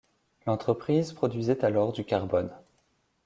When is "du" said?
1.93-2.03